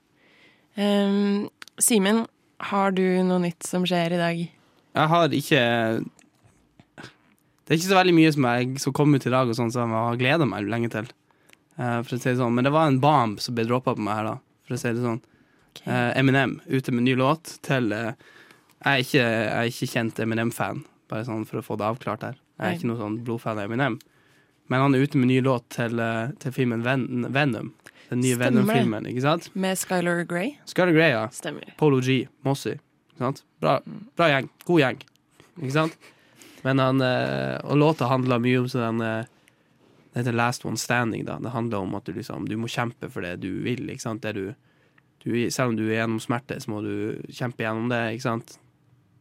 [0.76, 1.48] Um,
[1.80, 2.26] Simen,
[2.72, 4.42] har du noe nytt som skjer i dag?
[4.96, 5.62] Jeg har ikke
[7.66, 9.72] Det er ikke så veldig mye som, jeg, som kom ut i dag, og sånn
[9.74, 11.08] som jeg har gleda meg lenge til.
[11.80, 12.56] Uh, for å si det sånn.
[12.56, 14.66] Men det var en bomb som ble droppa på meg her, da.
[14.68, 15.22] For å si det sånn.
[15.84, 18.14] Eh, Eminem ute med ny låt til uh,
[18.86, 22.24] jeg, er ikke, jeg er ikke kjent Eminem-fan, bare sånn for å få det avklart
[22.24, 22.38] her.
[22.56, 23.98] Jeg er ikke noe sånn blodfan av Eminem.
[24.68, 27.74] Men han er ute med ny låt til, eh, til filmen Ven Venom.
[28.10, 29.50] Den nye Venom-filmen, ikke sant?
[29.58, 30.56] Med Skylar Grey?
[30.70, 31.28] Skylar Grey, ja.
[31.34, 31.72] Stemmer.
[31.78, 32.76] Polo G, Mossy.
[33.14, 33.44] Ikke sant?
[33.62, 33.80] Bra,
[34.18, 34.50] bra gjeng.
[34.66, 35.00] God gjeng.
[35.62, 35.96] ikke sant?
[36.66, 39.26] Men han, eh, og låta handler mye om sånn eh,
[40.14, 41.38] Det heter Last One Standing, da.
[41.44, 44.22] Det handler om at du liksom Du må kjempe for det du vil, ikke sant.
[44.22, 44.54] Du,
[45.26, 48.56] du, selv om du er gjennom smerte, så må du kjempe gjennom det, ikke sant.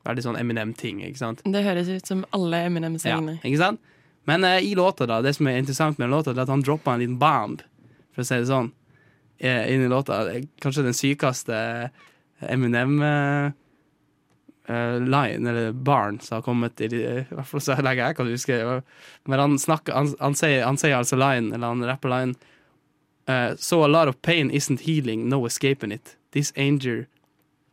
[0.04, 1.42] Veldig sånn Eminem-ting, ikke sant.
[1.44, 3.40] Det høres ut som alle Eminem-sangene.
[3.42, 3.80] ikke sant?
[4.24, 6.94] Men eh, i låta, da, det som er interessant med låta, er at han droppa
[6.94, 7.62] en liten bomb,
[8.14, 8.72] for å si det sånn,
[9.38, 10.24] eh, inn i låta.
[10.62, 11.58] Kanskje den sykeste
[12.44, 13.52] Eminem-line,
[15.48, 16.88] eller barn, som har kommet I
[17.28, 18.82] hvert fall så lenge jeg kan huske.
[19.24, 22.34] Men han snakker Han, han, sier, han sier altså line, eller han rapper line
[23.28, 26.16] uh, So a lot of pain isn't healing, no escaping it.
[26.32, 27.06] This anger,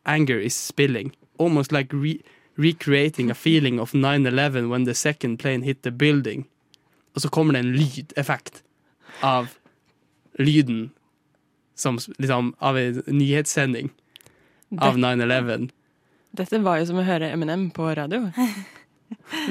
[0.06, 1.12] anger is spilling.
[1.38, 2.20] Almost like re
[2.56, 6.46] recreating a feeling of 9-11 when the second plane hit the building.
[7.14, 8.62] Og så kommer det en lydeffekt
[9.22, 9.48] av
[10.38, 10.90] lyden
[11.74, 13.90] som liksom av en nyhetssending
[14.78, 15.70] av 9-11.
[16.32, 18.30] Dette var jo som å høre Eminem på radio.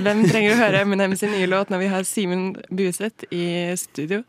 [0.01, 3.43] Hvem trenger å høre Eminem sin nye låt når vi har Simen Buseth i
[3.77, 4.23] studio?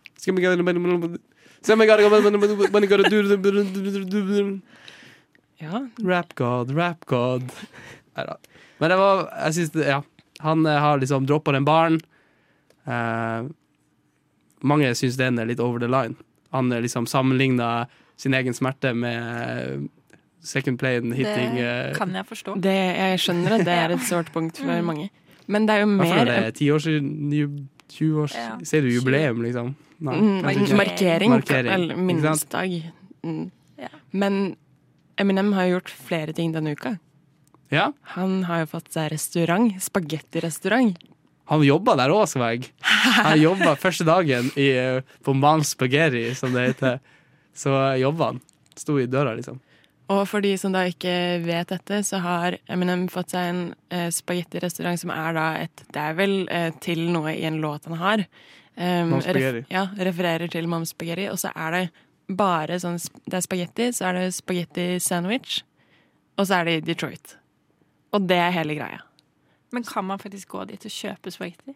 [5.63, 7.53] Ja, Rap God, rap God.
[8.19, 8.37] Neida.
[8.83, 10.01] Men det var Jeg synes ja.
[10.43, 12.01] Han eh, har liksom droppa den baren.
[12.91, 13.47] Eh,
[14.67, 16.17] mange syns den er litt over the line.
[16.53, 17.87] Han er liksom sammenligna
[18.21, 22.57] sin egen smerte med eh, second plane hitting Det eh, kan jeg forstå.
[22.63, 25.09] det, jeg skjønner at det er et sårt punkt for mange.
[25.51, 28.53] Men det er jo mer det er ti år siden, ju- 20 år Ja.
[28.65, 29.75] Sier du jubileum, liksom?
[30.03, 30.43] Nei, Mm,
[30.75, 32.73] markering, Markering, eller minnesdag.
[33.23, 33.51] Mm.
[33.79, 33.89] Ja.
[34.11, 34.57] Men
[35.21, 36.97] Eminem har jo gjort flere ting denne uka.
[37.73, 39.73] Ja, Han har jo fått seg restaurant.
[39.81, 40.99] Spagettirestaurant.
[41.53, 42.71] han jobba der òg, Sveig.
[43.25, 44.71] Han jobba første dagen i,
[45.25, 47.01] på Mom's Spaghetti, som det heter.
[47.57, 48.41] Så jobba han.
[48.77, 49.59] Sto i døra, liksom.
[50.13, 53.61] Og for de som da ikke vet dette, så har Eminem fått seg en
[53.93, 57.89] eh, spagettirestaurant som er da et Det er vel eh, til noe i en låt
[57.89, 58.25] han har.
[58.77, 59.67] Um, Spaghetti.
[59.73, 61.29] ja, refererer til Mom's Spaghetti.
[61.33, 61.85] Og så er det
[62.37, 65.61] bare sånn Det er spagetti, så er det spagetti sandwich,
[66.39, 67.37] og så er det i Detroit.
[68.13, 69.01] Og det er hele greia.
[69.73, 71.75] Men kan man faktisk gå dit og kjøpe spagetti?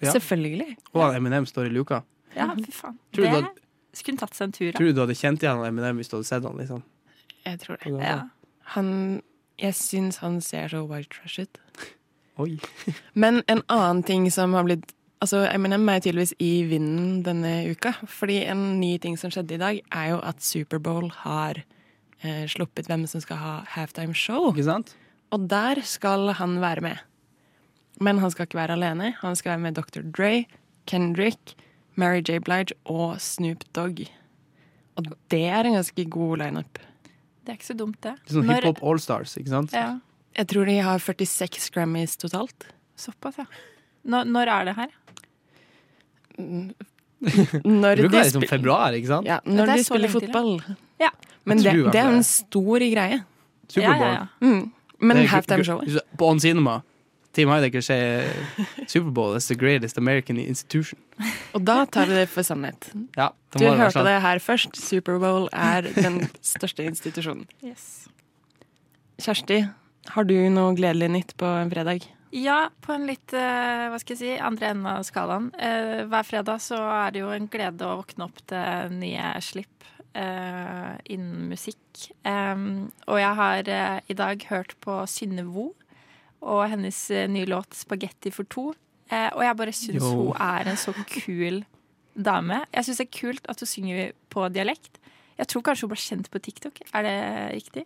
[0.00, 0.12] Ja.
[0.14, 0.76] Selvfølgelig.
[0.96, 2.00] Og Eminem står i luka.
[2.36, 2.96] Ja, fy faen.
[3.12, 4.78] Tror du Det hadde- skulle tatt seg en tur Da.
[4.78, 6.82] Tror du du hadde kjent igjen Eminem hvis du hadde sett han, liksom?
[7.44, 8.00] Jeg tror det.
[8.00, 8.20] Ja.
[8.76, 9.22] Han
[9.58, 11.58] Jeg syns han ser så white trash ut.
[12.38, 12.58] Oi.
[13.14, 17.92] Men en annen ting som har blitt Altså, Eminem er tydeligvis i vinden denne uka.
[18.08, 21.58] Fordi en ny ting som skjedde i dag, er jo at Superbowl har
[22.24, 24.48] eh, sluppet hvem som skal ha halftime show.
[24.54, 24.94] Ikke sant?
[25.30, 26.96] Og der skal han være med.
[28.00, 29.12] Men han skal ikke være alene.
[29.20, 30.02] Han skal være med Dr.
[30.16, 30.44] Dre,
[30.86, 31.54] Kendrick,
[32.00, 32.38] Mary J.
[32.42, 34.00] Blige og Snoop Dogg.
[34.96, 36.78] Og det er en ganske god lineup.
[37.44, 38.14] Det er ikke så dumt, det.
[38.24, 39.72] Litt sånn Når- hiphop allstars, ikke sant?
[39.76, 39.98] Ja,
[40.36, 42.66] Jeg tror de har 46 Grammys totalt.
[42.96, 43.44] såpass, ja.
[44.04, 44.88] Når, når er det her?
[47.64, 49.26] Når Det være liksom spil- februar, ikke sant?
[49.26, 50.60] Ja, når er de spiller fotball.
[51.00, 51.10] Ja.
[51.44, 53.22] Men det, det er en stor greie.
[53.68, 54.00] Superbowl.
[54.00, 54.26] Ja, ja, ja.
[54.46, 54.72] Mm.
[55.00, 56.82] Men Det halftime gu- På On Cinema.
[57.32, 58.24] Team Heidecker sier
[58.90, 60.98] Superbowl is the greatest American institution.
[61.54, 62.88] Og da tar vi det for sannhet.
[63.16, 64.06] Ja, Du det hørte sant.
[64.08, 64.74] det her først.
[64.76, 67.46] Superbowl er den største institusjonen.
[67.62, 68.08] Yes.
[69.20, 69.60] Kjersti,
[70.14, 72.06] har du noe gledelig nytt på en fredag?
[72.34, 75.48] Ja, på en litt eh, hva skal jeg si, andre enden av skalaen.
[75.58, 79.86] Eh, hver fredag så er det jo en glede å våkne opp til nye slipp
[80.14, 82.10] eh, innen musikk.
[82.24, 85.70] Um, og jeg har uh, i dag hørt på Synne Vo
[86.40, 88.72] og hennes eh, nye låt 'Spagetti for to'.
[89.10, 90.94] Eh, og jeg bare syns hun er en så
[91.24, 91.64] kul
[92.14, 92.62] dame.
[92.72, 95.00] Jeg syns det er kult at hun synger på dialekt.
[95.38, 96.80] Jeg tror kanskje hun ble kjent på TikTok.
[96.94, 97.16] Er det
[97.56, 97.84] riktig?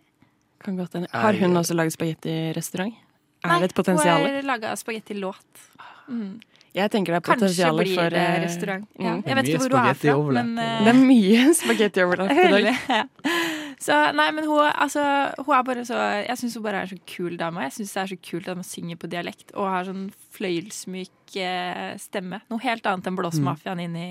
[0.63, 1.07] Kan godt hende.
[1.11, 2.95] Har hun også laget spagettirestaurant?
[3.43, 4.21] Er det et potensial?
[4.21, 5.65] hun har laga spagettilåt.
[6.07, 6.39] Mm.
[6.75, 8.87] Jeg tenker det er Kanskje potensial blir for det eh, restaurant.
[8.97, 9.03] mm.
[9.05, 9.11] Ja.
[9.15, 10.71] Er Jeg vet ikke hvor hun er spagetti fra, men uh...
[10.83, 12.67] Det er mye spagettioverlapp i dag.
[12.89, 13.03] Ja.
[13.85, 15.01] Så nei, men hun, altså,
[15.37, 17.65] hun er bare så Jeg syns hun bare er en så kul dame.
[17.67, 21.35] Jeg syns det er så kult at man synger på dialekt og har sånn fløyelsmyk
[21.43, 22.39] eh, stemme.
[22.51, 24.09] Noe helt annet enn blåsmafiaen inn i,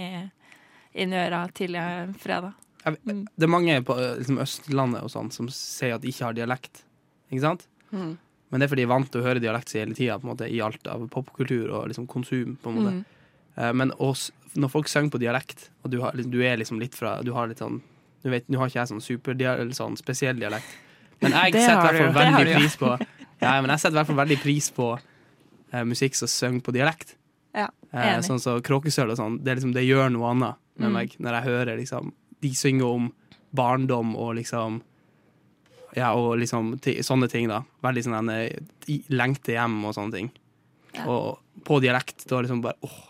[1.01, 2.53] inn i øra til eh, fredag.
[2.85, 6.37] Jeg Det er mange på liksom, Østlandet og sånn som sier at de ikke har
[6.37, 6.85] dialekt.
[7.33, 7.67] Ikke sant?
[7.91, 8.15] Mm.
[8.55, 10.87] Men det er fordi jeg er vant til å høre dialekt hele tida, i alt
[10.87, 12.53] av popkultur og liksom konsum.
[12.63, 12.93] på en måte.
[12.95, 13.05] Mm.
[13.59, 16.95] Eh, Men også, når folk synger på dialekt, og du, har, du er liksom litt
[16.95, 17.81] fra Du har litt sånn
[18.25, 20.71] Nå har ikke jeg sånn superdialekt, eller sånn spesiell dialekt,
[21.21, 22.59] men jeg setter i hvert fall veldig du, ja.
[22.63, 22.93] pris på
[23.43, 24.87] Ja, men jeg setter i hvert fall veldig pris på
[25.75, 27.17] eh, musikk som synger på dialekt.
[27.55, 29.37] Ja, Eh, sånn som Kråkesølv og sånn.
[29.45, 30.93] Det, liksom, det gjør noe annet med Mm.
[30.97, 32.13] meg når jeg hører liksom
[32.43, 33.13] De synger om
[33.55, 34.81] barndom og liksom
[35.97, 37.63] Ja, og liksom sånne ting, da.
[37.85, 40.31] Veldig sånn eh, lengte hjem og sånne ting.
[41.07, 43.01] Og på dialekt, da liksom bare åh,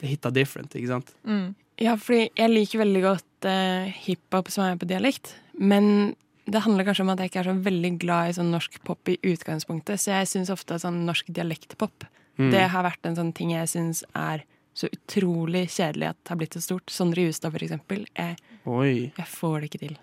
[0.00, 1.12] det hitta different, ikke sant?
[1.28, 1.54] Mm.
[1.80, 6.84] Ja, fordi jeg liker veldig godt eh, hiphop som er på dialekt, men det handler
[6.88, 10.00] kanskje om at jeg ikke er så veldig glad i sånn norsk pop i utgangspunktet,
[10.02, 12.50] så jeg syns ofte at sånn norsk dialektpop Mm.
[12.50, 14.40] det har vært en sånn ting jeg syns er
[14.72, 16.88] så utrolig kjedelig at det har blitt så stort.
[16.88, 18.06] Sondre Justad, for eksempel.
[18.16, 19.98] Jeg, jeg får det ikke til.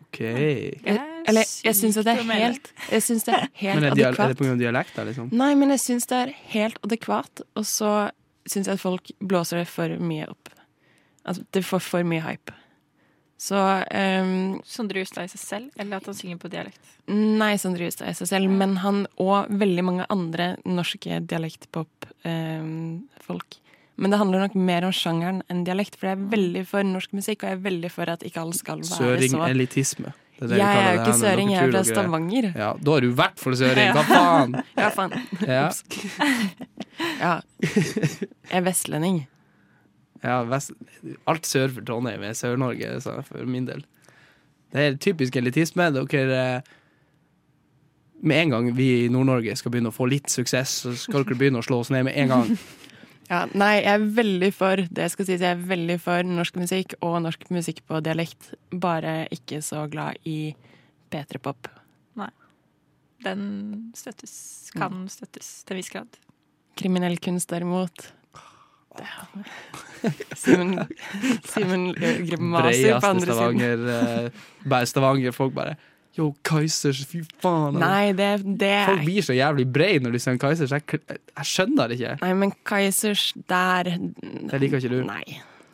[0.00, 0.18] OK.
[0.20, 0.98] Jeg,
[1.30, 4.18] eller jeg syns det er helt Jeg synes det er helt Men er, adekvat.
[4.24, 5.26] er det på grunn av dialekter, liksom?
[5.32, 7.92] Nei, men jeg syns det er helt adekvat, og så
[8.50, 10.46] syns jeg at folk blåser det for mye opp.
[11.24, 12.52] At det får for mye hype.
[13.44, 16.80] Så um, Sondre Justad i seg selv, eller at han synger på dialekt?
[17.10, 21.20] Nei, Sondre Justad i seg selv, men han og veldig mange andre norske
[22.24, 23.50] dialektpop-folk.
[23.96, 27.12] Men det handler nok mer om sjangeren enn dialekt, for jeg er veldig for norsk
[27.14, 30.12] musikk, og jeg er veldig for at ikke alle skal være så Søring-elitisme.
[30.34, 31.82] Det er det Jeg er jo ikke søring, jeg er fra.
[31.86, 32.48] Stavanger.
[32.58, 33.92] Ja, da er du i hvert fall søring.
[33.94, 34.56] Hva faen?
[34.82, 35.14] Ja, faen.
[35.46, 35.68] Ja,
[37.22, 37.34] Ja.
[37.62, 39.20] Jeg er vestlending.
[40.24, 40.72] ja vest,
[41.30, 42.96] alt sør for Trondheim er Sør-Norge,
[43.28, 43.84] for min del.
[44.74, 45.86] Det er typisk elitisme.
[45.94, 46.62] Dere
[48.22, 51.36] Med en gang vi i Nord-Norge skal begynne å få litt suksess, så skal dere
[51.38, 52.54] begynne å slå oss ned med en gang.
[53.30, 56.96] Ja, nei, jeg er veldig for det skal sies, jeg er veldig for norsk musikk
[57.00, 58.50] og norsk musikk på dialekt.
[58.70, 60.54] Bare ikke så glad i
[61.12, 61.70] P3-pop.
[63.24, 63.44] Den
[63.96, 64.34] støttes.
[64.76, 66.18] Kan støttes til en viss grad.
[66.76, 68.10] Kriminell kunst, derimot
[70.36, 70.76] Simen
[71.48, 73.58] Simen griper maser på andre siden.
[73.58, 73.86] Stavanger.
[74.68, 75.76] eh, Stavanger-folk bare
[76.14, 77.74] Yo, Kaizers, fy faen.
[77.82, 78.28] Nei, det,
[78.60, 80.70] det Folk er blir så jævlig brei når de synger Kaizers.
[80.76, 82.12] Jeg, jeg skjønner det ikke.
[82.22, 85.00] Nei, men Kaizers, der Det liker ikke du.
[85.08, 85.24] Nei.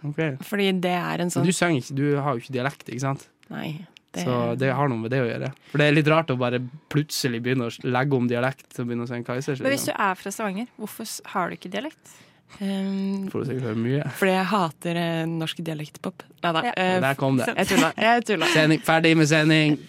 [0.08, 0.38] Okay.
[0.48, 3.04] Fordi det er en Men sånn du, synger ikke, du har jo ikke dialekt, ikke
[3.04, 3.26] sant?
[3.52, 3.74] Nei.
[4.10, 5.52] Det, Så det har noe med det å gjøre.
[5.70, 6.58] For det er litt rart å bare
[6.90, 9.60] plutselig begynne å legge om dialekt og begynne å synge Kaizers.
[9.62, 10.00] Men hvis du Liksom.
[10.08, 12.16] er fra Stavanger, hvorfor har du ikke dialekt?
[12.58, 14.04] Um, Får du sikkert høre mye.
[14.18, 16.24] fordi jeg hater eh, norsk dialektpop.
[16.42, 16.62] Nei da.
[16.66, 16.72] Ja.
[16.76, 17.46] Uh, Der kom det.
[17.56, 17.92] jeg tulla.
[17.96, 18.48] Jeg tulla.
[18.54, 19.78] Sending, ferdig med sending!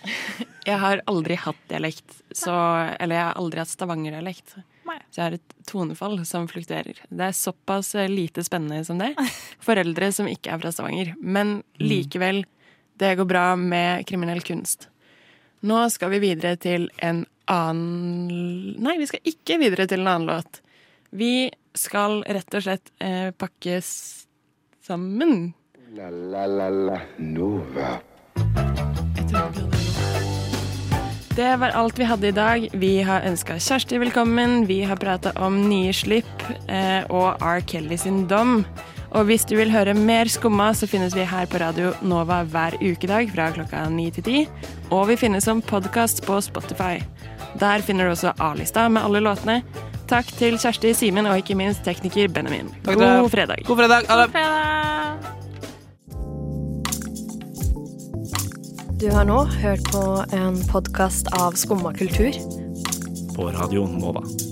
[0.61, 2.53] Jeg har aldri hatt dialekt, så
[3.01, 4.51] Eller jeg har aldri hatt Stavanger-dialekt.
[5.09, 6.99] Så jeg har et tonefall som fluktuerer.
[7.09, 9.07] Det er såpass eh, lite spennende som det.
[9.65, 11.15] Foreldre som ikke er fra Stavanger.
[11.17, 12.43] Men likevel,
[13.01, 14.85] det går bra med kriminell kunst.
[15.65, 20.29] Nå skal vi videre til en annen Nei, vi skal ikke videre til en annen
[20.29, 20.61] låt.
[21.09, 23.87] Vi skal rett og slett eh, pakkes
[24.83, 25.53] sammen.
[25.95, 27.99] La la la la Nova.
[31.35, 32.67] Det var alt vi hadde i dag.
[32.73, 34.65] Vi har ønska Kjersti velkommen.
[34.67, 37.61] Vi har prata om nye slipp eh, og R.
[37.63, 38.65] Kelly sin dom.
[39.11, 42.77] Og hvis du vil høre mer Skumma, så finnes vi her på Radio Nova hver
[42.79, 44.43] ukedag fra klokka ni til ti.
[44.91, 46.99] Og vi finnes som podkast på Spotify.
[47.59, 49.61] Der finner du også A-lista med alle låtene.
[50.11, 52.67] Takk til Kjersti, Simen og ikke minst tekniker Benjamin.
[52.83, 53.63] God fredag.
[53.63, 54.09] God fredag!
[54.09, 54.27] Ha det!
[54.33, 55.15] Fredag!
[58.99, 60.03] Du har nå hørt på
[60.35, 62.35] en podkast av Skumma kultur.
[63.37, 64.50] På Radio Nova.